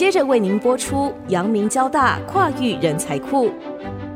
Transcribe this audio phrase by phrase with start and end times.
[0.00, 3.52] 接着为您播出阳明交大跨域人才库。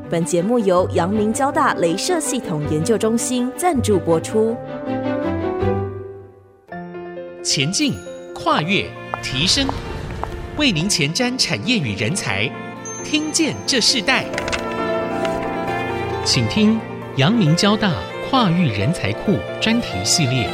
[0.08, 4.56] 本节目由阳明交大镭射系统研究中心赞助播出。
[7.42, 7.92] 前进、
[8.34, 8.86] 跨越、
[9.22, 9.68] 提升，
[10.56, 12.50] 为您前瞻产业与人才，
[13.04, 14.24] 听见这世代。
[16.24, 16.80] 请听
[17.16, 17.92] 阳明交大
[18.30, 20.48] 跨域人才库专题系列。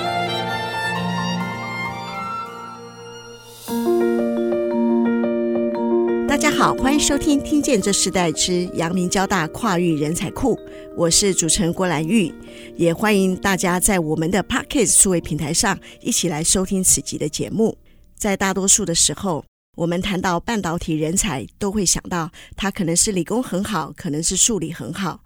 [6.61, 10.55] 好，欢迎收听《听见这时代之阳明交大跨域人才库》，
[10.95, 12.31] 我是主持人郭兰玉，
[12.77, 17.79] 也欢迎大家在我们的 Podcast 数位平台上一起来收听此集的节目。
[18.15, 19.43] 在大多数的时候，
[19.75, 25.23] 我们谈到半导体人才，都会想到他可能是理工很好，可能是数理很好。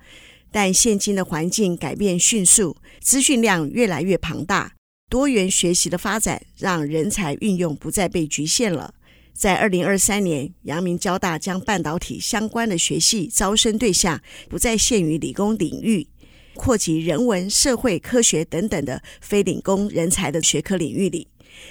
[0.53, 4.75] 但现今的环境改变迅速，资讯量越来越庞大，
[5.11, 8.95] 多元学习的发展让人才运用不再被局限了。
[9.35, 16.07] 在二零二三年，阳明交大将半导体相关的学系招生对象不再限于理工领域，
[16.55, 21.27] 扩及人文、社会科学等等的非理工人才的学科领域里。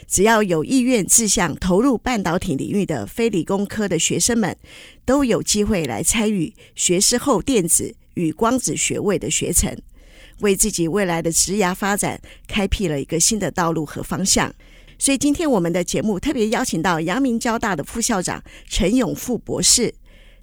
[0.08, 4.56] 只要有意愿志向投入半导体领域的非理工科的学生们，
[5.06, 9.75] 都有机会来参与学士后电子与光子学位的学程，
[10.41, 14.53] 为自己未来的职涯发展开辟了一个新的道路和方向。
[15.04, 19.94] 所以今天我们的节目特别邀请到阳明交大的副校长陈永富博士。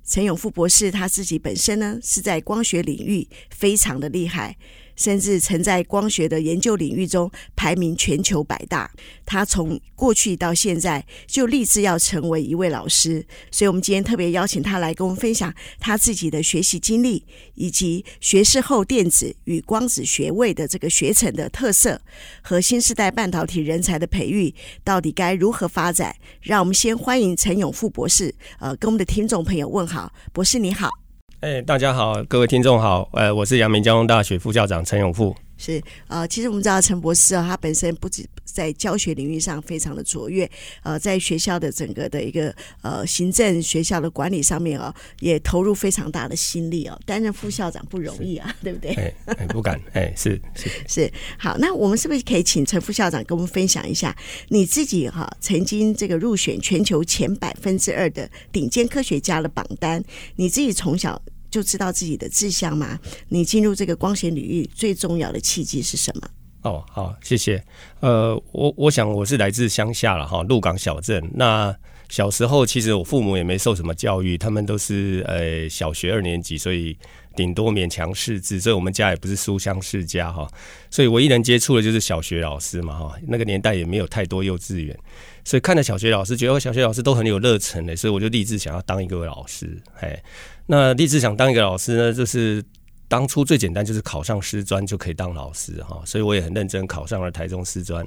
[0.04, 4.58] 陈永富博士他自己本身呢是在光学领域非常的厉害。
[5.00, 8.90] 甚至曾在光学的研究领域中排名全球百大。
[9.24, 21.98] 他从过去到现在就立志要成为一位老师，所以我们今天特别邀请他来跟我们分享他自己的学习经历，以及学士后电子与光子学位的这个学程的特色
[22.42, 24.54] 和新时代半导体人才的培育
[24.84, 26.14] 到底该如何发展。
[26.42, 30.99] 让我们先欢迎陈永富博士，呃，跟我们的听众朋友问好，博士你好。
[31.40, 35.34] 哎、欸，大家好，各位听众好，呃，我是阳明交通大学副校长陈永富。
[35.56, 40.50] 是，呃，其实我们知道陈博士啊，他本身不止在教学领域上非常的卓越，
[40.82, 46.98] 呃，在学校的整个的一个呃行政学校的管理上面啊，也投入非常大的心力哦。
[47.06, 48.90] 担任副校长不容易啊， 对不对？
[48.92, 51.12] 哎、欸，不敢，哎、欸，是是 是。
[51.38, 54.14] 好，那我们是不是可以请陈副校长跟我们分享一下
[54.48, 60.02] 你自己哈、啊、曾经这个入选全球前百分之二的顶尖科学家的榜单？
[60.36, 61.20] 你自己从小。
[61.50, 62.98] 就知道自己的志向吗？
[63.28, 66.28] 你进入这个光学领域最重要的契机是什么？
[66.62, 67.62] 哦，好，谢谢。
[68.00, 71.22] 呃，我我想我是来自乡下了哈，鹿港小镇。
[71.34, 71.74] 那
[72.10, 76.94] 小时候其实我父母也没受什么教育，他们都是呃小学二年级，所以
[77.36, 78.60] 顶多勉强识字。
[78.60, 80.46] 所以我们家也不是书香世家哈，
[80.90, 83.14] 所以唯一能接触的就是小学老师嘛哈。
[83.28, 84.98] 那个年代也没有太多幼稚园，
[85.44, 90.20] 所以看着小学老师，觉得小学老师都很有热忱的，所以我就立志想要当一个老师，嘿。
[90.66, 92.60] 那立志想当一个老师呢，就是
[93.06, 98.04] 当初最简单就是考上师专就可以当老师哈，所以我也很认真考上了台中师专。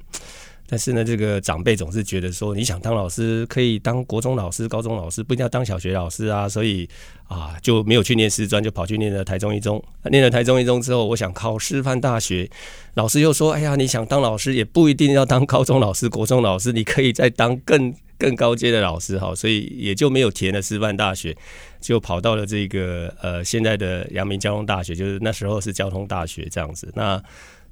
[0.74, 6.90] 但是呢，这个长辈总是觉得说，你想当老师可以当国中老师、高中老师，不一定要当小学老师啊，所以
[7.28, 9.80] 啊就没有去念师专，就跑去念了台中一中。
[10.10, 12.50] 念了台中一中之后，我想考师范大学，
[12.96, 17.94] 老师又说，哎呀，你想当老师也不一定要当高中老师、国中老师，你可以再当更。
[18.16, 21.36] 更高阶的老师哈，所以也就没有填了师范大学，
[21.82, 26.90] 就跑到了这个呃现在的阳明交通大学，就是那时候是交通大学这样子。
[26.96, 27.22] 那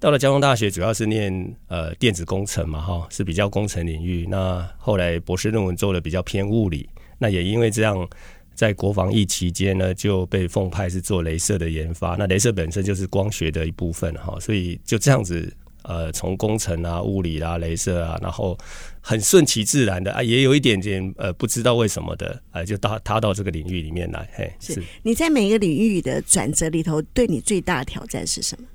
[0.01, 4.25] 到了交通大学，主要是念呃电子工程嘛哈，是比较工程领域。
[4.27, 6.89] 那后来博士论文做的比较偏物理，
[7.19, 8.09] 那也因为这样，
[8.55, 12.15] 在国防疫期间呢，就被奉派是做镭射的研发。
[12.15, 15.55] 那镭射本身就是光学的一部分哈，所以就这样子。
[15.83, 18.55] 呃，从工程啊、物理啦、啊、镭射啊，然后
[19.01, 24.29] 很顺其自然的啊，也有一点点呃不知道为什么的，啊、呃，就到踏到这个领域里面来。
[24.35, 28.67] 嘿，是，是你在每一个领域的转折里头，对你最大的挑战是什么？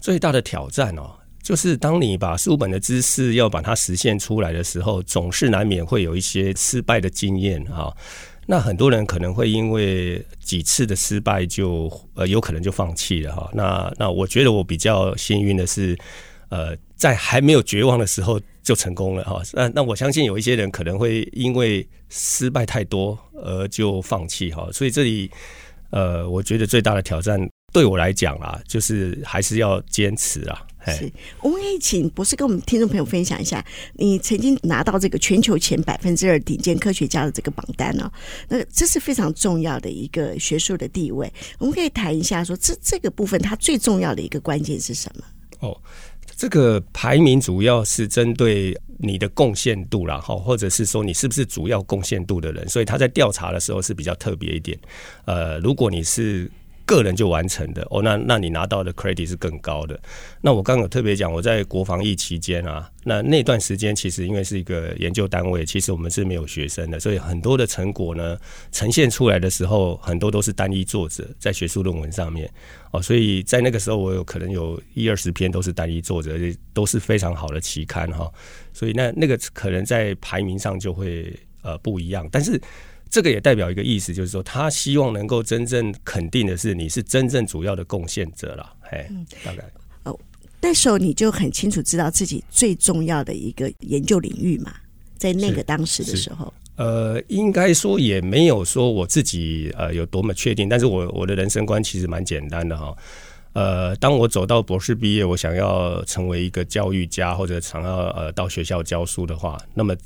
[0.00, 1.10] 最大的挑战哦，
[1.42, 7.94] 就是当你把书本的知识要把它实现出来的时候，总是难免会有一些失败的经验哈、
[8.46, 15.96] 那很多人可能会因为几次的失败就呃有可能就放弃了哈、那那我觉得我比较幸运的是。
[16.48, 19.42] 呃，在还没有绝望的时候就成功了哈。
[19.52, 24.68] 那那我相信有一些人可能会因为失败太多而就放弃哈。
[24.72, 25.28] 所以这里
[25.90, 27.36] 呃，我觉得最大的挑战
[27.76, 30.66] 对我来讲啊，就是还是要坚持啊。
[30.86, 31.12] 是，
[31.42, 33.62] 我们可以请博士跟我们听众朋友分享一下，
[33.96, 38.10] 你曾经拿到这个全球前百分之二顶尖科学家的这个榜单哦。
[38.48, 41.30] 那这是非常重要的一个学术的地位。
[41.58, 45.24] 我们可以谈一下说，这这个部分它最重要的一个关键是什么？
[45.60, 45.78] 哦。
[46.34, 54.78] 这个排名主要是针对你的贡献度啦，哈，或者是说你是不是主要贡献度的人，所以他在调查的时候是比较特别一点。
[55.24, 56.50] 呃，如果你是
[56.86, 60.00] 个人就完成的哦，那那你拿到的 credit 是更高的。
[60.40, 68.38] 那我刚刚有特别讲，我在国防疫期间啊，那那段时间其实因为是一个研究单位，其实我们是没有学生的，所以很多的成果呢
[68.70, 72.48] 呈现出来的时候，很多都是单一作者在学术论文上面
[72.92, 76.38] 哦，所以在那个时候我有可能有一二十篇都是单一作者，
[76.72, 78.32] 都是非常好的期刊哈，
[78.72, 82.60] 所以那那个可能在排名上就会呃不一样，但是。
[83.08, 88.72] 这个也代表一个意思，就是说他希望能够真正肯定的是你是真正主要的贡献者了。
[88.90, 89.08] 哎，
[89.44, 89.64] 大概
[90.02, 90.18] 哦，
[90.60, 94.74] 那时候你就很清楚知道自己最重要的一个研究领域嘛，
[95.16, 102.94] 在那个当时的时候，呃，应该说也没有说我自己呃有多么确定，但是我我的人生观其实蛮简单的哈。
[103.54, 109.96] 呃，当我走到博士毕业，我想要成为一个教育家，或者想要呃到学校教书的话，那么。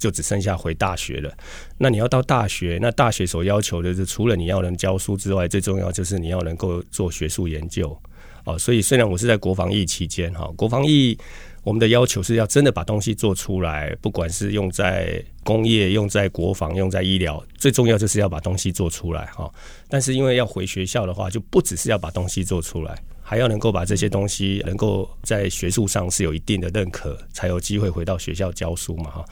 [0.00, 1.32] 就只剩下回大学了。
[1.78, 7.96] 那你要到大学，那大学所要求的是，除了你要能教书之外，最重要就是你要能够做学术研究。
[8.44, 11.16] 哦，所以虽然我是在国防疫期间，哈，国防疫
[11.62, 19.52] 我们的要求是要真的把东西做出来，不管是用在工业、用在国防、用在医疗，最重要就是要把东西做出来，哈。
[19.90, 29.24] 但是因为要回学校的话，就不只是要把东西做出来，还要能够把这些东西能够在学术上是有一定的认可，才有机会回到学校教书嘛，哈。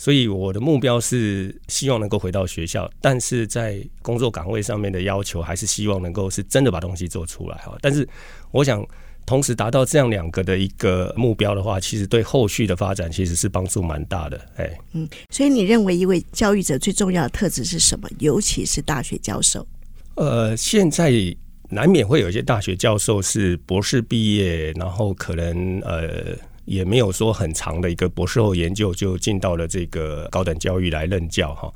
[0.00, 7.76] 所以我的目标是希望能够回到学校，但是在工作岗位上面的要求还是希望能够是真的把东西做出来哈。
[7.82, 8.08] 但是
[8.50, 8.82] 我想
[9.26, 14.40] 同时达到这样两个的一个目标的话，其实对后续的发展其实是帮助蛮大的。
[14.56, 18.08] 哎，嗯，所以你认为一位教育者最重要的特质是什么？
[18.20, 19.68] 尤其是大学教授？
[20.14, 21.12] 呃，现在
[21.68, 26.34] 难免会有一些大学教授是博士毕业，然后可能呃。
[26.70, 31.74] 也没有说很长的一个博士后研究就进到了这个高等教育来任教哈，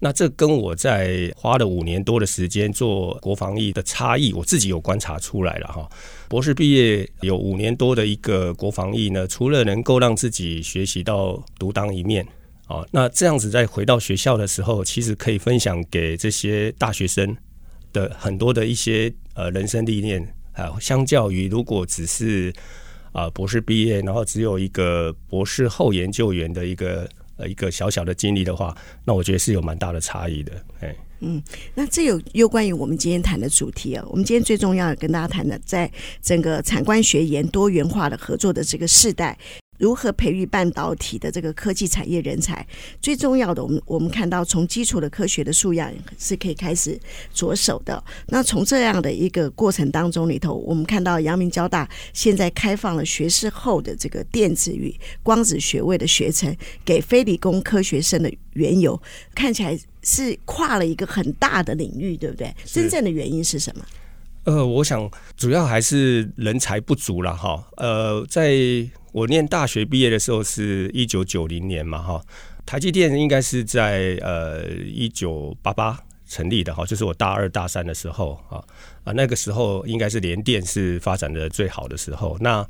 [0.00, 5.88] 那这跟我在花了五年多的时间做国防役的差异，我自己有观察出来了哈。
[6.28, 12.26] 博士毕业有五年多的一个国防役呢，除了能够让自己学习到独当一面
[12.66, 17.36] 啊，那这样子在回到学校的时候，其实可以分享给这些大学生
[17.92, 20.20] 的很多的一些呃人生历练
[20.54, 22.52] 啊，相较于如果只是。
[23.12, 30.52] 啊，博士毕业，然后只有一个博士后研究员的一个呃一个小小的经历的话，那我觉得是有蛮大的差异的。
[30.80, 31.42] 哎，嗯，
[31.74, 39.38] 那这有又关于我们今天谈的主题啊，我们今天最重要的跟大家谈的，在整个产官学研多元化的合作的这个世代。
[39.82, 42.64] 如何培育半导体的这个科技产业人才？
[43.00, 46.96] 最重要的，我们我们看到，从基础的科学的素养是可以开始
[47.34, 48.00] 着手的。
[48.28, 59.00] 那从这样的一个过程当中里头，我们看到阳明交大现在开放了学士后的这个电子与光子学位的学程，给非理工科学生的缘由，
[59.34, 62.54] 看起来是跨了一个很大的领域，对不对？
[62.64, 63.84] 真正的原因是什么？
[64.44, 67.64] 呃，我想主要还是人才不足了哈。
[67.78, 68.56] 呃，在
[69.12, 72.20] 我念大学毕业的时候是一九九零年嘛哈，
[72.66, 78.64] 台积电应该是在呃一九八八成立的哈，就是我大二大三的时候啊
[79.04, 82.36] 啊，那个时候应该是联电是发展的最好的时候。
[82.40, 82.66] 那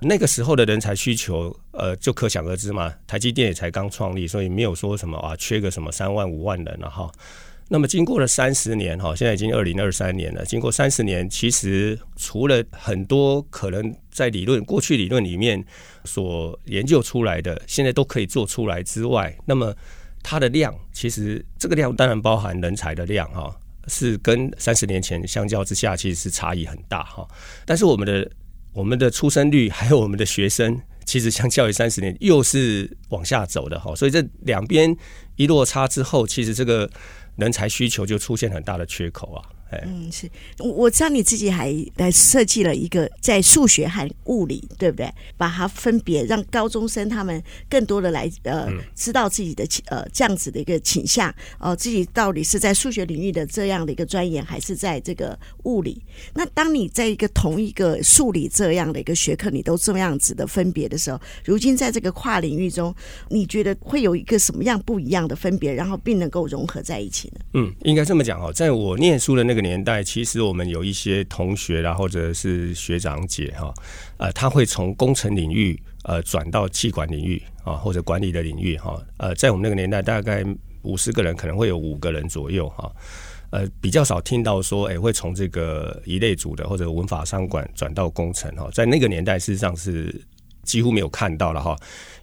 [0.00, 7.10] 那个时候的人才需求呃就可想而知嘛，台积电也才刚创立，所以没有说什么啊缺个什么三万五万人了哈。
[7.68, 10.44] 那么经过了三十年哈，现在已经二零二三年了。
[10.44, 15.64] 经过三十年，其实除了很多可能在理论过去理论里面
[16.04, 19.74] 所研究出来的，现在都可以做出来之外，那么
[20.22, 23.52] 它的量，其实这个量当然包含人才的量哈，
[23.88, 27.26] 是跟三十年前相较之下，其实是差异很大哈。
[27.64, 28.30] 但是我们的
[28.72, 33.92] 我们的出生率还有我们的学生，其实相较于三十年又是往下走的哈。
[33.96, 34.96] 所以这两边
[35.34, 36.88] 一落差之后，其实这个。
[37.36, 39.55] 人才需求就出现很大的缺口啊。
[39.84, 45.12] 嗯，是，我我知道你自己还来设计了一个在数学和物理，对不对？
[45.36, 56.00] 把它分别让高中生他们更多的来呃知道自己的呃这样子的一个倾向哦、呃，自己到底是在数学领域的这样的一个钻研，还是在这个物理？
[56.32, 62.94] 那当你在一个同一个数理这样的一个学科，你都这样子的分别的时候，如今在这个跨领域中，
[63.28, 67.40] 你觉得会有一个什么样不一样的分别，然后并能够融合在一起呢？
[67.54, 69.55] 嗯，应该这么讲哦，在我念书的那个。
[69.56, 73.74] 个年代，其实我们有一些同学啦，或者是学长姐哈，
[74.18, 78.96] 呃，他会从工程领域呃转到气管领域啊，或者管理的领域哈。
[79.16, 80.44] 呃，在我们那个年代，大概
[80.82, 82.88] 五十个人可能会有五个人左右哈。
[83.50, 88.68] 呃，比较少听到说，哎，会从这个一类组的或者文法商管转到工程哈。
[88.72, 90.14] 在那个年代，事实上是
[90.62, 91.76] 几乎没有看到了哈。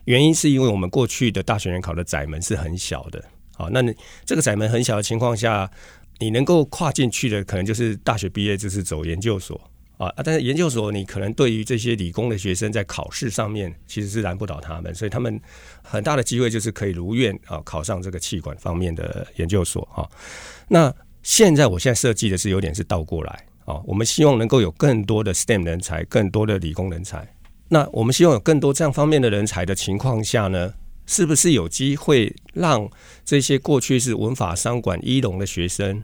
[0.05, 3.23] 原因是因为我们过去的大学联考的窄门是很小的，
[3.55, 5.71] 好，那你这个窄门很小的情况下，
[6.23, 9.59] 你能够跨进去的，可能就是大学毕业就是走研究所
[9.97, 15.37] 啊，但是研究所你可能对于这些理工的学生在考试上面其实是难不倒他们，所以他们
[15.81, 20.09] 很大的机会就是可以如愿啊考上这个气管方面的研究所哈。
[20.69, 27.27] 那现在我现在设计的是有点是倒过来啊，我们希望能够有更多的 STEM 人才，更多的理工人才。
[27.67, 30.73] 那我们希望有更多这样方面的人才的情况下呢，
[31.05, 32.89] 是不是有机会让
[33.23, 36.03] 这些过去是文法商管一龙的学生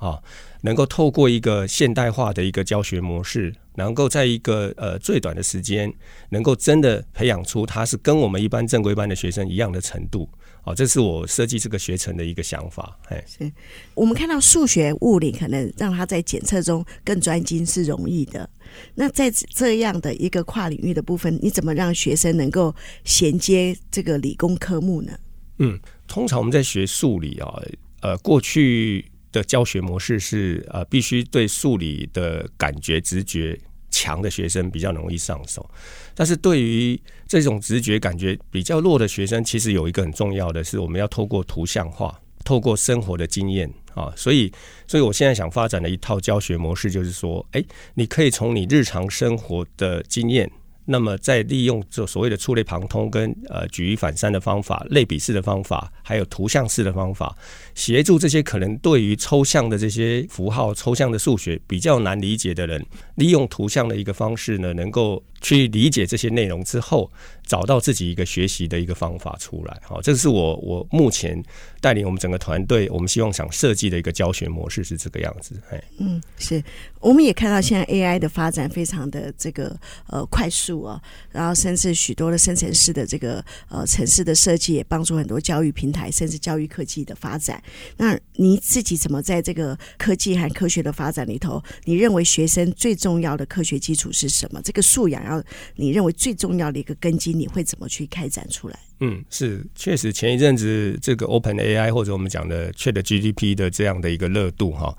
[0.00, 0.18] 啊，
[0.62, 5.92] 能够透过一个现代化的一个教学模式，能够在一个呃最短的时间，
[6.30, 10.28] 能够真的培养出他是跟我们一般正规班的学生一样的程度。
[10.62, 12.98] 好，这是我设计这个学程的一个想法。
[13.08, 13.50] 哎，是
[13.94, 18.48] 我们看到数学、物理可能让他在检测中更专精是容易的。
[18.94, 25.12] 那在这样的一个跨领域的部分，你怎么让学生能够衔接这个理工科目呢？
[25.58, 27.62] 嗯，通常我们在学数理啊，
[28.02, 33.58] 呃，过去的教学模式是呃，必须对数理的感觉、直觉
[33.90, 35.68] 强的学生比较容易上手。
[36.14, 44.52] 但是对于这种直觉感觉比较弱的学生，其实有一个很重要的是，我们要透过图像化，透过生活的经验啊，所以，
[44.86, 50.50] 所以我现在想发展的一套教学模式，就是说，诶，你可以从你日常生活的经验。
[50.86, 57.36] 那么，再利用这所谓的触类旁通跟呃举一反三的方法、类比式的方法，还有图像式的方法，
[57.80, 62.84] 协助这些可能对于抽象的这些符号、抽象的数学比较难理解的人，
[63.14, 67.10] 利用图像的一个方式呢，能够去理解这些内容之后，
[67.46, 69.80] 找到自己一个学习的一个方法出来。
[69.82, 71.42] 好，这是我我目前
[71.80, 75.58] 带领我们整个团队，我们希望想设计的一个教学模式是这个样子。
[75.70, 76.62] 哎，嗯，是，
[77.00, 79.74] 我们也看到现在 AI 的发展非常的这个
[80.06, 81.00] 呃快速啊。
[81.30, 87.62] 然后甚至许多的生成式的这个呃城市的设计，也帮助很多教育平台甚至教育科技的发展。
[87.96, 94.60] 那你自己怎么在这个科技和科学的发展里头，你认为学生最重要的科学基础是什么？
[94.62, 95.42] 这个素养要
[95.76, 98.78] 你认为最重要的一个根基，你会怎么去开展出来？
[99.00, 104.94] 嗯，是确实前一阵子这个 Open AI 或者我们讲的 Chat GPT 的这样的一个热度哈。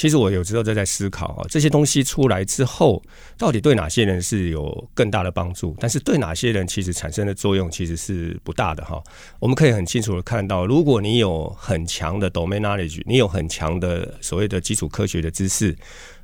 [0.00, 3.02] 其实我有时候在在思考啊，这些东西出来之后，
[3.36, 5.76] 到底对哪些人是有更大的帮助？
[5.78, 8.98] 但是对哪些人其实产生的作用其实是不大的哈。
[9.38, 15.76] 我们可以很清楚的看到，如果你有很强的 domain knowledge，你有很强的所谓的基础科学的知识。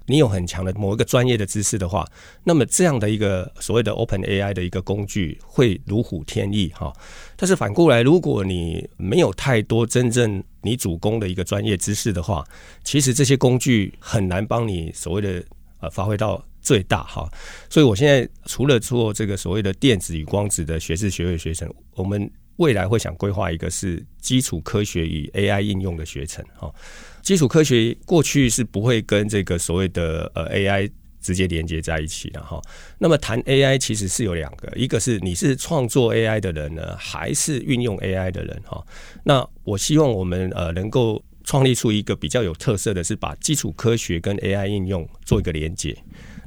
[0.06, 2.06] 你有很强的某一个专业的知识的话，
[2.44, 6.92] 那么这样的一个所谓的 Open AI 的一个工具会如虎添翼哈。
[7.36, 12.44] 但是反过来，如果你没有太多真正你主攻的一个专业知识的话，
[12.84, 15.44] 其实这些工具很难帮你所谓的
[15.80, 17.28] 呃发挥到最大哈。
[17.68, 26.72] 所以我现在除了做这个所谓的电子与光子的学士学位学程，我们未来会想规划一个是基础科学与 AI 应用的学程哈。
[27.26, 30.88] 基础科学过去是不会跟这个所谓的呃 AI
[31.20, 32.62] 直接连接在一起的哈。
[32.98, 38.80] 那么谈 AI 其实是有两个，一个是你是创作 AI 的人呢，还是运用 AI 的人哈？
[39.24, 45.98] 那我希望我们呃能够创立出一个比较有特色的是把基础科学跟 AI 应用做一个连接。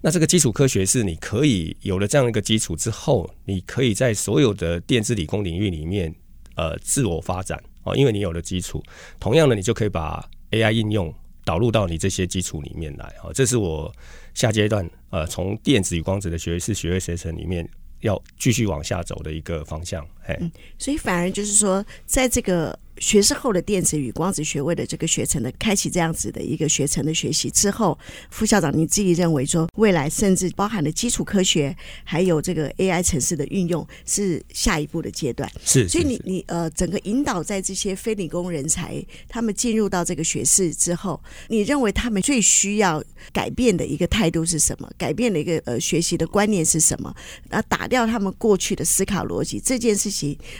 [0.01, 6.15] 那这个基础科学是你可以有了这样一个基础之后，你可以在所有的电子理工领域里面
[6.55, 8.81] 呃自我发展哦，因为你有了基础。
[9.19, 11.13] 同样的，你就可以把 AI 应用
[11.44, 13.91] 导入到你这些基础里面来，好，这是我
[14.34, 17.68] 下阶段呃从电子与光子的学是学位学程里面
[18.01, 20.08] 要继续往下走的一个方向，
[20.39, 22.77] 嗯，所以反而就是说，在这个。
[23.00, 27.98] 学士后的电子与光子学位的这个学程的开启，这样子的一个学程的学习之后，
[28.29, 35.50] 副校长你自己认为说，未来甚至包含了基础科学，还有这个 AI 城市的运用，是下一步的阶段。
[35.63, 44.91] 是，所以你你呃，整个引导在这些非理工人才他们进入到这个学士之后，你认为他们最需要改变的一个态度是什么？
[44.98, 47.15] 改变的一个呃学习的观念是什么？
[47.50, 50.19] 啊，打掉他们过去的思考逻辑，这件事情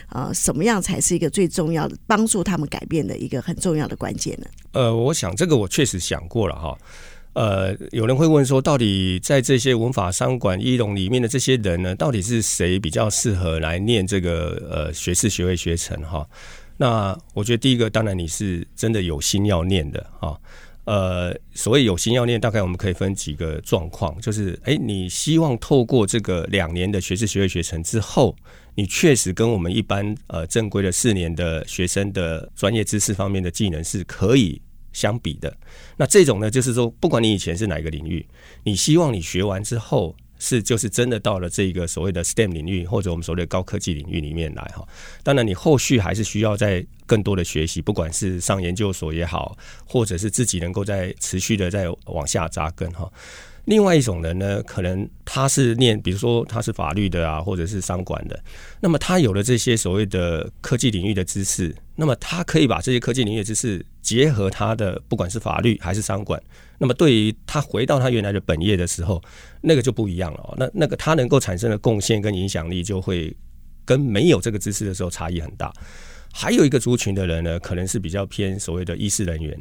[0.10, 2.30] 呃，什么样才是一个最重要的帮？
[2.30, 4.46] 助他们改变的一个很重要的关键呢？
[4.74, 6.78] 呃，我想这个我确实想过了哈。
[7.34, 16.24] 呃，有人会问说，到底在这些文法商管一龙里面的这些人呢，到底是谁比较适合来念这个呃学士学位学程哈？
[16.78, 20.39] 那我觉得第一个，当然你是真的有心要念的哈。
[20.86, 28.36] 呃，所谓有心要念，大概我们可以分几个状况，就是诶，你希望透过这个两年的学士学位学程之后。
[28.75, 34.61] 你确实跟我们一般呃正规的四年的学生的专业知识方面的技能是可以
[34.93, 35.55] 相比的。
[35.97, 38.25] 那这种呢，就是说，不管你以前是哪个领域，
[38.63, 44.88] 你希望你学完之后，是就是真的到了这个所谓的 STEM 领域或者我们所谓的高科技领域里面来哈。
[45.21, 53.11] 当然，你后续还是需要在更多的学习，不管是上研究所也好，或者是自己能够在持续的在往下扎根哈。
[53.66, 58.42] 另外一种人呢，可能他是念，比如说他是法律的啊，或者是商管的，
[58.80, 66.42] 那么他有了这些所谓的科技领域的知识，那么他可以把这些科技领域知识结合他的不管是法律还是商管，
[66.80, 69.22] 那么对于他回到他原来的本业的时候，
[69.62, 70.56] 那个就不一样了。
[70.58, 73.36] 那那个他能够产生的贡献跟影响力，就会
[73.86, 75.72] 跟没有这个知识的时候差异很大。
[76.34, 79.56] 还有一个族群的人呢，可能是比较偏所谓的医师人员。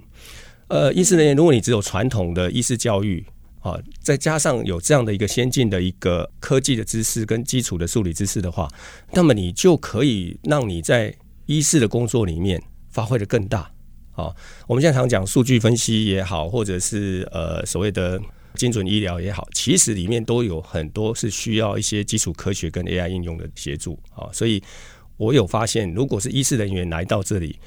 [0.69, 3.23] 呃，医师人员，如果你只有传统的医师教育。
[3.61, 8.69] 啊，再加上有这样的一个先进的一个科技的知识跟基础的数理知识的话，
[9.13, 11.15] 那么你就可以让你在
[11.47, 13.71] 医师的工作里面发挥的更大。
[14.13, 14.35] 啊，
[14.67, 18.21] 我们现在常讲数据分析也好，或者是呃所谓的
[18.55, 23.99] 精准医疗也好，其实里面都有很多是需要一些基础科学跟 AI 应用的协助。
[24.15, 24.63] 啊，所以
[25.17, 27.59] 我有发现，如果是医师人员来到这里。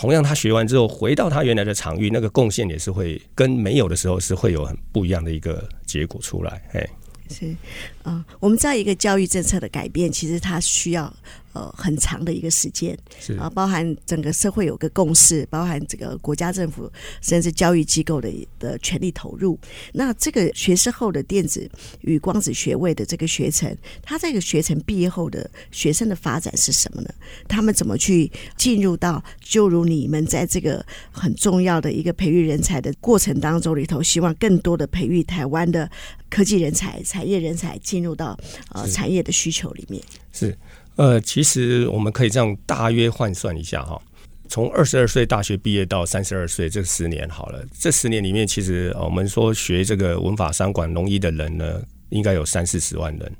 [0.00, 6.62] 同样，他学完之后回到他原来的场域，那个贡献也是会跟没有的时候是会有很不一样的一个结果出来。
[6.72, 6.88] 哎，
[7.28, 7.54] 是
[8.02, 11.14] 啊、我们知道一个教育政策的改变，其实它需要。
[11.52, 12.96] 呃，很长的一个时间，
[13.38, 16.90] 啊，包含整个社会有个共识，包含这个国家政府
[17.20, 19.58] 甚至教育机构的的全力投入。
[19.92, 21.68] 那这个学士后的电子
[22.02, 27.08] 与光子学位的这个学程，它这个学程毕业后的学生的发展是什么呢？
[27.48, 35.90] 他们怎么去进入到就如你们在这个很重要的一个培育人才的过程当中里头，希望更多的培育台湾的
[36.28, 38.38] 科技人才、产业人才进入到
[38.68, 40.00] 呃产业的需求里面？
[40.32, 40.56] 是。
[40.96, 44.00] 呃，其实我们可以这样大约换算一下哈，
[44.48, 51.80] 从二十二岁大学毕业到三十二岁这十年好了，这十年里面，其实我们说学这个文法、商管、农医的人呢，
[52.10, 53.32] 应该有三四十万人。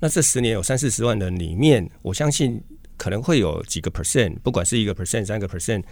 [0.00, 2.60] 那这十年有三四十万人里面，我相信
[2.96, 5.82] 可能会有几个 percent，不管是一个 percent、三个 percent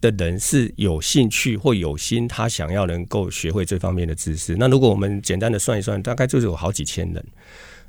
[0.00, 4.56] 的人是有兴趣或有心，他想要能够学会这方面的知识。
[4.58, 7.24] 那如果我们简单的算一算，大概就是有好几千人。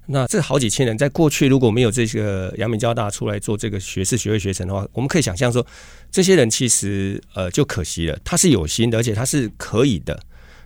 [0.08, 5.66] 那这好几千人，在过去如果没有这个阳明交大出来做这个学士学位学程的话，我们可以想象说，
[6.12, 8.18] 这些人其实呃就可惜了。
[8.24, 10.20] 他是有心的，而且他是可以的。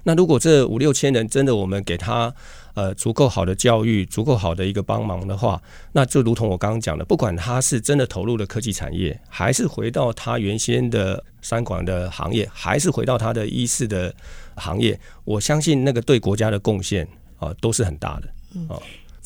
[0.03, 2.33] 那如果这五六千人真的我们给他
[2.73, 14.13] 呃足够好的教育，足够好的一个帮忙的话，那就如同我刚刚讲的，不管他是真的投入了科技产业，还是回到他原先的三管的行业，还是回到他的医事的
[14.55, 17.05] 行业，我相信那个对国家的贡献
[17.37, 18.79] 啊都是很大的啊。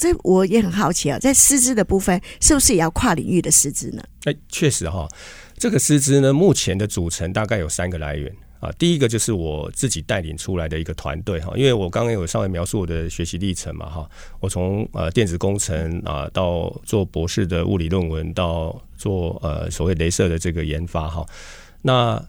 [0.03, 4.03] 这我也很好奇啊，在师资的部分，是不是也要跨领域的师资呢？
[4.25, 5.07] 哎，确实哈，
[5.57, 8.69] 这个师资呢，目前的组成大概有三个来源啊。
[8.77, 14.09] 第一个就是我自己带领出来的一个团队哈，因为我刚刚有稍微描述我的学习历程嘛哈，
[14.41, 21.25] 我从呃电子工程啊到做博士的物理论文，到做呃所谓镭射的这个研发哈，
[21.81, 22.21] 那。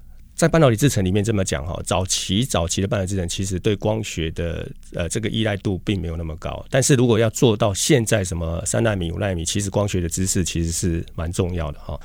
[0.44, 11.98] 在半导体制程里面这么讲哈，早期早期的半导体制程其实对光学的呃这个依赖度并没有那么高，但是如果要做到现在什么三纳米五纳米，其实光学的知识其实是蛮重要的哈。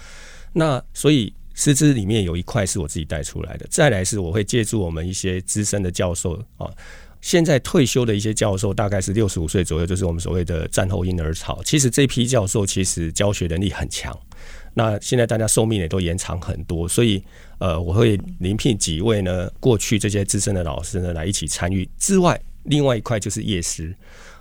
[0.53, 6.65] 那所以师资里面有一块是我自己带出来的，再来是我会借助我们一些资深的教授啊，
[7.19, 11.61] 现在退休的一些教授大概是六十五岁左右，就是我们所谓的战后婴儿潮。
[11.65, 14.17] 其实这批教授其实教学能力很强。
[14.73, 17.21] 那现在大家寿命也都延长很多，所以
[17.59, 21.87] 呃，我会临聘几位呢，过去这些资深的老师呢来一起参与。
[21.97, 23.93] 之外，另外一块就是业师，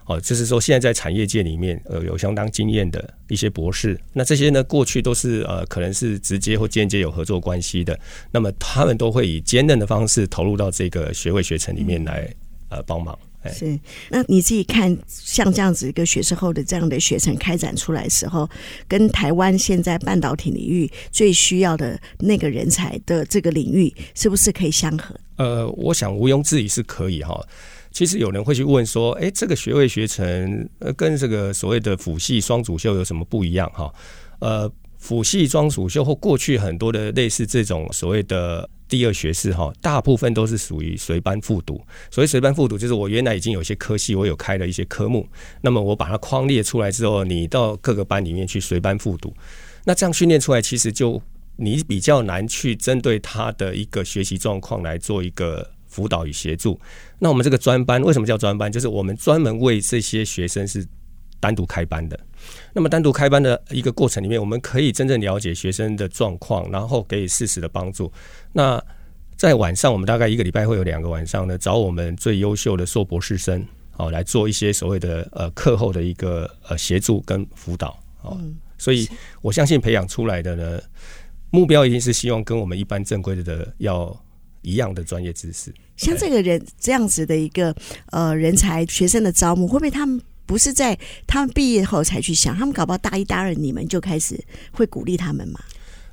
[0.07, 7.99] 哦，就是说现在在产业界里面呃有相当经验的一些博士，那这些呢过去都是呃可能是直接或间接有合作关系的，
[8.31, 12.33] 那么他们都会以兼任的方式投入到这个学位学程里面来
[12.71, 13.19] 呃帮忙。
[13.53, 13.79] 是，
[14.11, 18.49] 那你自己看，像这样子一个学士后的这样的学程开展出来的时候，
[18.87, 25.15] 跟台湾现在半导体领域最需要的那个人才的这个领域，是不是可以相合？
[25.37, 27.41] 呃，我想毋庸置疑是可以哈。
[27.91, 33.93] 其实有人会去问说，哎，这个学位学程呃，跟这个所谓的辅系双主修有什么不一样哈？
[34.41, 38.69] 呃，辅系双主修或过去很多的类似这种所谓的。
[38.89, 41.79] 第二学士哈，大部分都是属于随班复读。
[42.11, 45.29] 所谓随班复读，就是我原来已经有些科系，我有开了一些科目，
[45.61, 49.31] 那么我把它框列出来之后，你到各个班里面去随班复读。
[49.85, 51.21] 那这样训练出来，其实就
[51.57, 56.81] 你比较难去针对他的一个学习状况来做一个辅导与协助。
[57.19, 58.73] 那我们这个专班为什么叫专班？
[58.73, 60.83] 就是我们专门为这些学生是
[61.41, 62.19] 单独开班的。
[62.73, 68.13] 那么单独开班的一个过程里面，我们可以真正了解学生的状况，然后给予适时的帮助。
[68.53, 68.83] 那
[69.37, 73.65] 在晚上，我们大概一个礼拜会有两个晚上呢，找我们最优秀的硕博士生
[73.97, 78.37] 哦，来做一些所谓的呃课后的一个呃协助跟辅导哦。
[78.41, 79.09] 嗯、所以
[79.41, 80.81] 我相信培养出来的呢，
[81.51, 84.17] 目标一定是希望跟我们一般正规的要
[84.63, 85.73] 一样的专业知识。
[85.97, 87.75] 像这个人这样子的一个
[88.13, 92.57] 呃人才学生的招募，会不会他们不是在他们毕业后才去想？
[92.57, 95.61] 他们搞不好大一大二你们就开始会鼓励他们嘛？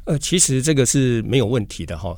[0.03, 2.15] 呃，其实这个是没有问题的哈。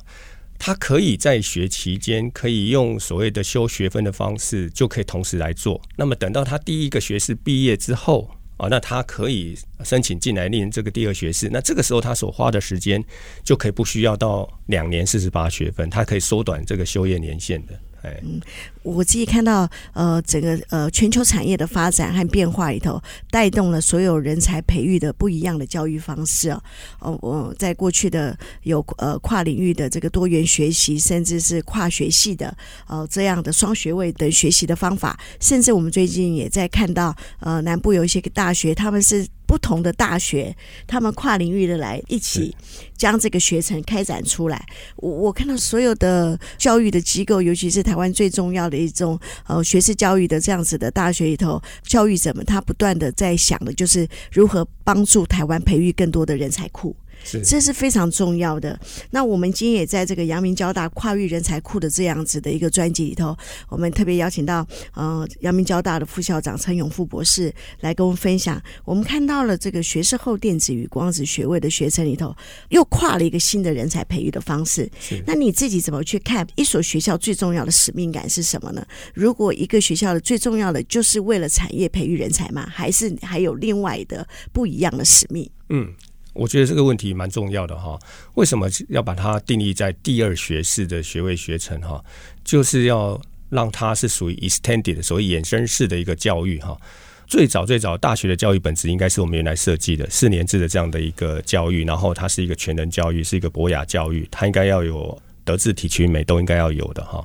[0.58, 5.80] 他可以在学期间可以用所谓的修学分的方式，就可以同时来做。
[5.96, 11.48] 那么等到他第一个学士毕业之后啊，那他可以申请进来念这个第二学士。
[11.52, 13.02] 那这个时候他所花的时间
[13.44, 17.80] 就可以不需要到两年四十八学分，他可以缩短这个修业年限的。
[18.02, 18.40] 嗯，
[18.82, 26.62] 我自己看到呃，整个呃全球产业的发展和变化里头，带动了所有人才培育的不一样的教育方式哦。
[27.00, 32.56] 哦，我在过去的有呃跨领域的这个多元学习，甚至是跨学系的
[32.86, 39.26] 呃这样的双学位的学习的方法，甚至我们最近也在看到呃南部有一些个大学，他们是。
[39.48, 40.54] 不同的大学，
[40.86, 42.54] 他们跨领域的来一起
[42.98, 44.62] 将这个学程开展出来。
[44.96, 56.94] 我我看到所有的教育的机构，尤其是台湾最重要的一种呃学士教育的这样子的大学里头，教育者们他不断的在想的就是如何帮助台湾培育更多的人才库。
[57.24, 58.78] 是，这是非常重要的。
[59.10, 63.36] 那我们今天也在这个阳明交大跨域人才库的这样子的一个专辑里头，
[63.68, 68.60] 我们特别邀请到呃阳明交大的副校长陈永富博士来跟我们分享。
[68.84, 72.34] 我们看到了这个学士后电子与光子学位的学程里头，
[72.70, 74.90] 又跨了一个新的人才培育的方式。
[75.00, 78.86] 是，那你自己怎么去看一所学校最重要的使命感是什么呢？
[79.14, 82.66] 如果一个学校的最重要的就是为了产业培育人才吗？
[82.70, 85.48] 还是还有另外的不一样的使命？
[85.68, 85.92] 嗯。
[86.38, 87.98] 我觉得这个问题蛮重要的哈，
[88.34, 92.02] 为什么要把它定义在第二学士的学位学程哈？
[92.44, 93.20] 就是要
[93.50, 96.78] 让它是属于 extended，所谓衍生式的一个教育哈。
[97.26, 107.22] 最早最早大学的教育本质应该是我们原来设计的四年制的这样的一个教育，然后它是一个全能教育，是一个博雅教育，它应该要有德智体群美都应该要有的哈。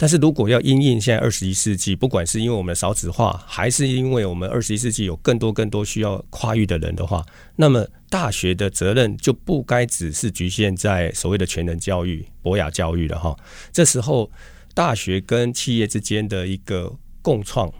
[0.00, 7.22] 但是如果要因应现在二十一世纪，不管是因为我们的少子化，还是因为我们二十一世纪有更多更多需要跨域的人的话，
[7.54, 13.36] 那么大学的责任就不该只是局限在所谓的全人教育、博雅教育了哈。
[13.72, 14.30] 这时候，
[14.72, 17.70] 大学跟企业之间的一个共创，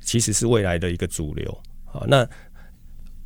[0.00, 2.04] 其实是未来的一个主流啊。
[2.06, 2.24] 那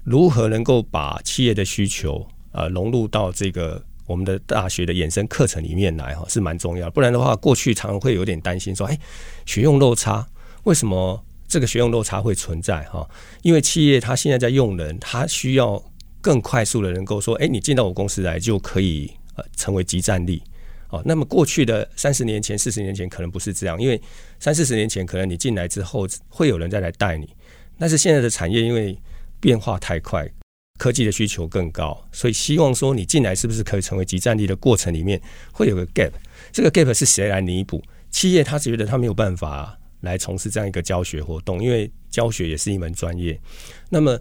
[0.02, 3.84] 如何能够把企业的需求啊融入到这个？
[4.10, 8.98] 我们的大学的衍生课程里面来哈是蛮重要，不然的话，过去常常会有点担心说，哎，
[9.46, 10.26] 学用落差，
[10.64, 13.08] 为什么这个学用落差会存在哈？
[13.42, 15.80] 因为企业它现在在用人，它需要
[16.20, 20.42] 更快速的能够说，哎，你进到我公司来就可以呃成为即战力
[20.88, 21.00] 哦。
[21.04, 24.02] 那么过去的三十年前、四十年前可能不是这样，因为
[24.40, 27.32] 三四十年前可能你进来之后会有人再来带你，
[27.78, 28.98] 但是现在的产业因为
[29.38, 30.28] 变化太快。
[30.80, 35.20] 科技的需求更高，所以希望说你进来是不是可以成为集战力的过程里面
[35.52, 36.10] 会有个 gap，
[36.50, 37.82] 这个 gap 是谁来弥补？
[38.10, 43.38] 企业他觉得他没有办法来从事这样一个教学活动，因为教学也是一门专业。
[43.90, 44.18] 那么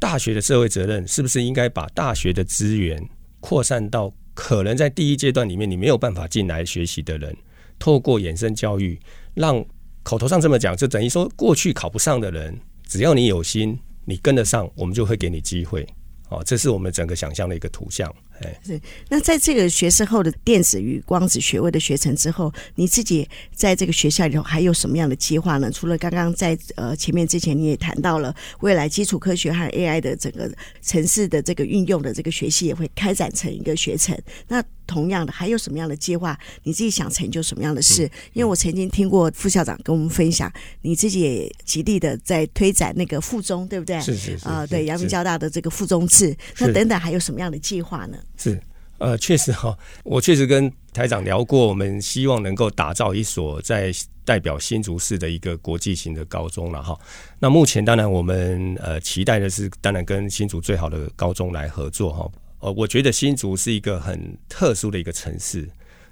[0.00, 3.00] 大学的社会责任是不是应该把大学的资源
[3.38, 7.36] 扩散到可能在第一阶段里面你没有办法进来学习的人，
[7.78, 8.98] 透过衍生教育，
[9.34, 9.64] 让
[10.02, 15.86] 口头上这么讲，就等于说过去考不上的人，只要你有心，你跟得上，我们就会给你机会。
[16.30, 18.08] 哦，这是我们整个想象的一个图像。
[18.40, 18.80] 哎，是。
[19.08, 25.70] 那在这个学士后的电子与光子学位的学程之后，你自己在这个学校里头还有什么样的计划呢？
[25.70, 34.16] 除了刚刚在呃前面之前你也谈到了未来基础科学和 AI 的整个城市的这个运用的这个学习也会开展成一个学程。
[34.46, 36.36] 那同样的，还有什么样的计划？
[36.64, 38.02] 你自己想成就什么样的事？
[38.32, 44.00] 因为我曾经听过副校长跟我们分享，你自己也极力的在推展那个附中，对不对？
[44.00, 44.48] 是是是。
[44.48, 46.36] 啊、呃，对，阳明交大的这个附中制。
[46.58, 48.18] 那等等，还有什么样的计划呢？
[48.36, 48.60] 是，
[48.98, 53.92] 呃，确实哈，我确实跟台长聊过，我们希望能够打造一所在
[54.24, 56.98] 代表新竹市的一个国际型的高中了哈。
[57.38, 62.30] 那目前当然我们呃期待的是，当然跟新竹最好的高中来合作哈。
[62.60, 65.68] 呃，我觉得新竹是一个很特殊的一个城市。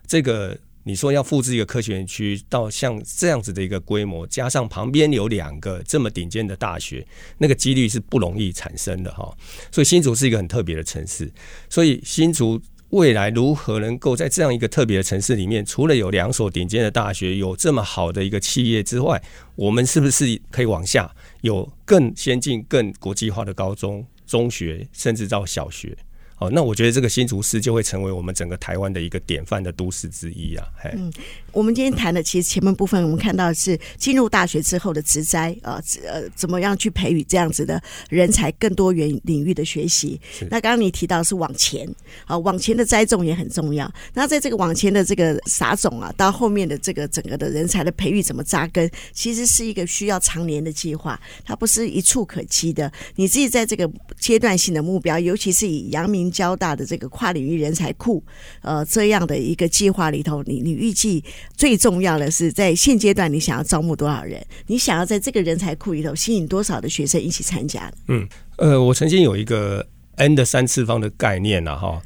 [0.06, 7.06] 这个你说要复制一个科学园区到像这样子的一个规模，加上旁边有两个这么顶尖的大学，
[7.36, 9.30] 那个几率是不容易产生的哈。
[9.70, 11.30] 所以新竹是一个很特别的城市。
[11.68, 12.58] 所以新竹
[12.88, 19.22] 未来如何能够在这样一个特别的城市里面，除了有两所顶尖的大学，有这么好的一个企业之外，
[19.56, 25.94] 我们是不是可以往下有更先进、更国际化的高中、中学，甚至到小学？
[26.38, 30.64] 哦，那我觉得这个新竹市就会成为我们整个台湾的一个典范的都市之一啊。
[30.80, 31.12] 嘿嗯，
[31.50, 40.20] 我们今天谈的其实前面部分，我们看到的是进入大学之后的职灾啊，呃，怎么样去培育这样子的人才，更多元领域的学习。
[40.48, 41.88] 那刚刚你提到是往前
[42.24, 43.92] 啊，往前的栽种也很重要。
[44.14, 52.90] 那在这个往前的这个撒种啊，到后面的这个整个的人才的培育怎么扎根，其实是一个需要长年的计划，它不是一触可及的。
[53.16, 58.22] 你自己在这个阶段性的目标，尤其是以阳明交大的这个跨领域人才库，
[58.62, 61.22] 呃，这样的一个计划里头，你你预计
[61.56, 64.44] 最重要的是在现阶段，你想要招募多少人？
[64.66, 67.92] 你想要在这个人才库里头吸引多少的学生一起参加？
[68.08, 69.86] 嗯，呃，我曾经有一个
[70.16, 72.02] N 的三次方的概念啊，哈，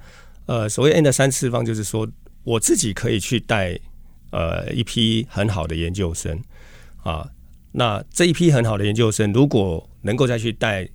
[0.46, 2.08] 呃，所谓 N 的三次方，就是说
[2.44, 3.78] 我自己可以去带
[4.30, 6.40] 呃一批很好的研究生
[7.02, 7.28] 啊，
[7.72, 10.88] 那这一批很好的研究生，如果能够再去带。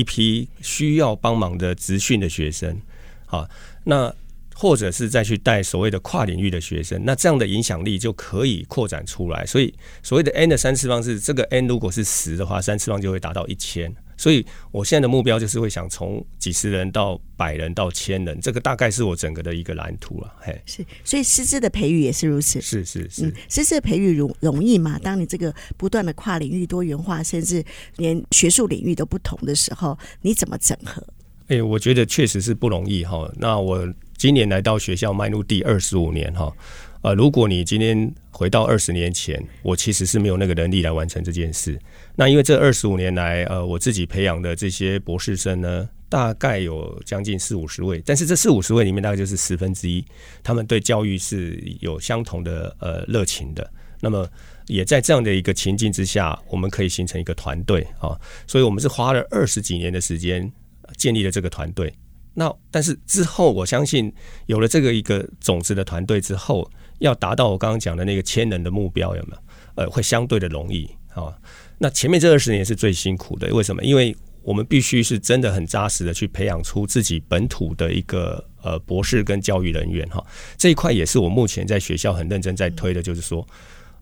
[0.00, 2.80] 一批需要帮忙的职训的学生，
[3.26, 3.46] 好，
[3.84, 4.12] 那
[4.54, 9.44] 或者是再去带所谓的跨领域的学生，那这样的影响力就可以扩展出来。
[9.44, 13.94] 所以所谓的 N 的三次方是这个 N 如果是十的话，三次方就会达到一千。
[14.20, 20.30] 所以，我现在的目标就是会想从几十人到百人到千人，这个大概是我整个的一个蓝图了。
[20.38, 22.60] 嘿，是，所以师资的培育也是如此。
[22.60, 24.98] 是是是，嗯，师资的培育容容易吗？
[25.02, 27.64] 当你这个不断的跨领域多元化，甚至
[27.96, 31.02] 连学术领域都不同的时候，你怎么整合？
[31.46, 33.26] 哎、欸，我觉得确实是不容易哈。
[33.38, 36.52] 那我今年来到学校迈入第二十五年哈。
[37.02, 41.78] 呃，如果你今天回到二十年前，我其实是没有那个能力来完成这件事。
[42.14, 50.04] 那因为这二十五年来，呃，我自己培养的这些博士生呢，大概有将近四五十位，但是这四五十位里面，大概就是十分之一，
[50.42, 53.72] 他们对教育是有相同的呃热情的。
[54.02, 54.28] 那么
[54.66, 58.12] 也在这样的一个情境之下，我们可以形成一个团队啊，
[58.46, 60.52] 所以我们是花了二十几年的时间
[60.98, 61.94] 建立了这个团队。
[62.34, 64.12] 那但是之后，我相信
[64.44, 66.70] 有了这个一个种子的团队之后。
[67.00, 69.38] 要达到我刚刚讲的那个千人的目标，有没有？
[69.74, 71.36] 呃，会相对的容易啊。
[71.78, 73.82] 那前面这二十年是最辛苦的，为什么？
[73.82, 80.24] 因为我们必须是真的很扎实的去培养出自己本土的一个呃博士跟教育人员哈。
[80.56, 83.46] 这一块也是我目前在学校很认真在推的，就是说，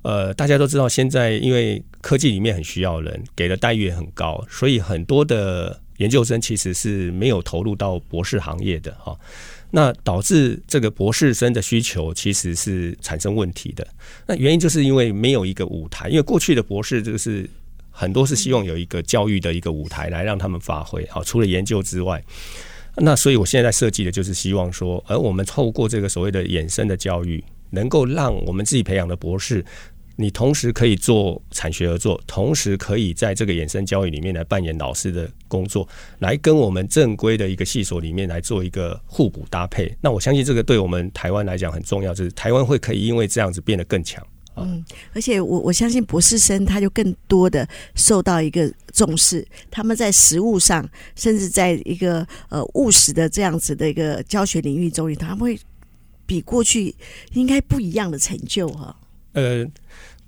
[0.02, 9.16] 呃，大家都知道现在因为科技里面很需要人，给的待遇也很高，所以很多的研究生其实是没有投入到博士行业的哈。
[9.70, 13.86] 那导致这个博士生的需求其实是产生问题的。
[14.26, 17.48] 那原因就是因为没有一个舞台，因为过去的博士就是
[17.90, 21.06] 很多是希望有一个教育的一个舞台来让他们发挥。
[21.10, 22.22] 好，除了研究之外，
[22.96, 29.64] 那所以我现在设计的就是希望说，而我们透过这个所谓的衍生的教育，能够让我们自己培养的博士。
[30.20, 35.86] 你同时可以做产学合作，同时可以在这个衍生教育里面来扮演老师的工作，
[36.18, 39.96] 来跟我们正规的一个系所里面来做一个互补搭配。
[40.00, 44.20] 那我相信这个对我们台湾来讲很重要，就是台湾会可以因为这样子变得更强。
[44.56, 55.56] 嗯，而且我我相信博士生他就更多的受到一个重视，他们在实务上，甚至在一个呃务实的这样子的一个教学领域中，他们会
[56.26, 56.92] 比过去
[57.34, 58.96] 应该不一样的成就哈。
[59.38, 59.66] 呃。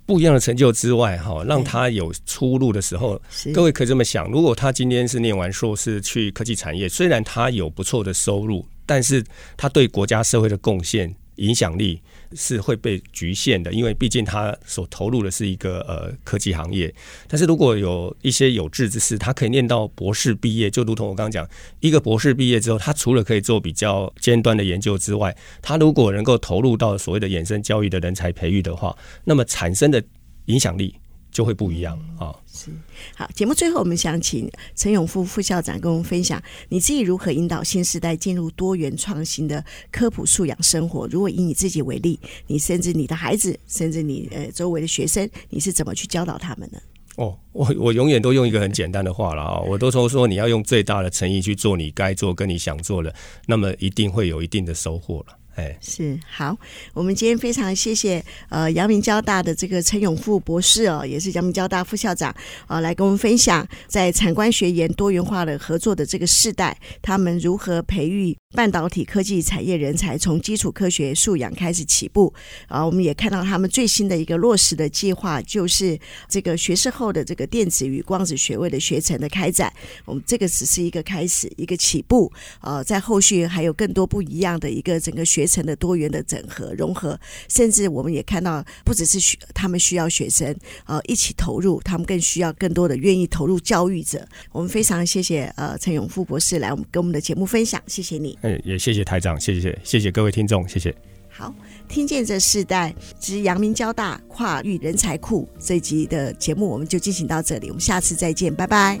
[0.03, 3.21] 不一样的成就之外，哈，让他有出路的时候，
[3.53, 9.23] 各位可以这么想：如果他今天是念完硕士去科技产业，虽然他有不错的收入，但是
[9.55, 11.15] 他对国家社会的贡献。
[11.37, 12.01] 影响力
[12.33, 16.93] 是会被局限的，因为毕竟他所投入的是一个呃科技行业。
[17.27, 21.47] 但是如果有一些有志之士，他可以念到博士毕业，就如同我刚刚讲，
[21.79, 30.03] 一个博士毕业之后，他除了可以做比较尖端的研究之外，他如果能够投入到所谓的衍生教育的人才培育的话，那么产生的
[30.45, 30.95] 影响力
[31.31, 32.35] 就会不一样啊。
[32.53, 32.69] 是
[33.15, 41.07] 好，节目最后我们想请陈永富副校长跟我们分享，你自己如何引导新时代进入多元创新的科普素养生活？
[41.07, 46.79] 如果以你自己为例，你甚至你的孩子，甚至你呃周围的学生，你是怎么去教导他们呢？
[47.17, 53.13] 哦，我我永远都用一个很简单的话了啊，我都说说你要用最大的诚意去做你该做跟你想做的，
[53.47, 55.37] 那么一定会有一定的收获了。
[55.55, 56.57] 哎，是好，
[56.93, 62.31] 我们今天非常谢谢呃阳明交大的这个陈永富博士哦，也是阳明交大副校长
[62.67, 72.33] 啊、呃，来跟我们分享在产官学研多元化的合作的这个世代，他们如何培育半导体科技产业人才，从基础科学素养开始起步
[72.67, 79.71] 啊、我们也看到他们最新的一个落实的计划，就是这个学士后的这个电子与光子学位的学程的开展。
[80.05, 85.40] 我们这个只是一个开始，一个起步呃，在后续还有更多不一样的一个整个学。
[85.41, 94.23] 学程的多元的整合融合，甚至我们也看到，不只是学他们需要学生呃一起投入，他们更需要更多的愿意投入教育者。
[94.51, 98.37] 我们非常谢谢呃陈永富博士来我们跟我们的节目分享，谢谢你。
[98.41, 100.95] 嗯，也谢谢台长，谢谢谢谢各位听众，谢谢。
[101.27, 101.51] 好，
[101.87, 108.99] 听见这世代之阳明交大跨域人才库这一集的节目，我们就进行到这里，我们下次再见，拜拜。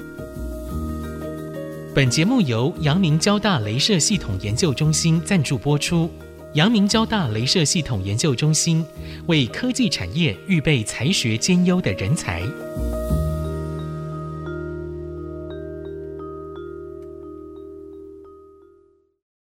[1.93, 6.09] 本节目由阳明交大镭射系统研究中心赞助播出。
[6.53, 8.85] 阳明交大镭射系统研究中心
[9.27, 12.41] 为科技产业预备才学兼优的人才。